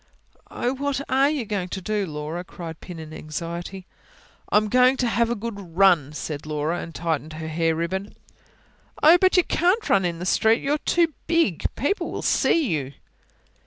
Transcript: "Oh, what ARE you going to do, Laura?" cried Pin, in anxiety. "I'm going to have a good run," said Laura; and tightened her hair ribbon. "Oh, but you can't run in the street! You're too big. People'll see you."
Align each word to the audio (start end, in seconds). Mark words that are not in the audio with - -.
"Oh, 0.49 0.73
what 0.73 0.99
ARE 1.09 1.29
you 1.29 1.45
going 1.45 1.69
to 1.69 1.79
do, 1.79 2.07
Laura?" 2.07 2.43
cried 2.43 2.79
Pin, 2.79 2.97
in 2.97 3.13
anxiety. 3.13 3.85
"I'm 4.51 4.67
going 4.67 4.97
to 4.97 5.07
have 5.07 5.29
a 5.29 5.35
good 5.35 5.77
run," 5.77 6.11
said 6.13 6.47
Laura; 6.47 6.79
and 6.81 6.95
tightened 6.95 7.33
her 7.33 7.47
hair 7.47 7.75
ribbon. 7.75 8.15
"Oh, 9.03 9.19
but 9.21 9.37
you 9.37 9.43
can't 9.43 9.89
run 9.91 10.03
in 10.03 10.17
the 10.17 10.25
street! 10.25 10.59
You're 10.63 10.79
too 10.79 11.13
big. 11.27 11.65
People'll 11.75 12.23
see 12.23 12.67
you." 12.69 12.93